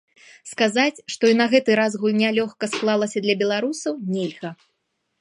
[0.51, 4.51] Сказаць, што і на гэты раз гульня лёгка склалася для беларусаў, нельга.